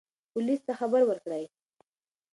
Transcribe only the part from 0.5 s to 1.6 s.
ته خبر ورکړئ.